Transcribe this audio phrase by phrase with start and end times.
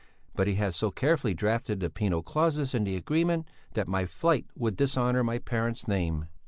[0.33, 4.47] But he has so carefully drafted the penal clauses in the agreement, that my flight
[4.55, 6.25] would dishonour my parents' name.